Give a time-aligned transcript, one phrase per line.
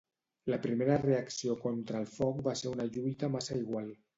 [0.53, 3.97] La primera reacció contra el foc va ser una lluita massa igual.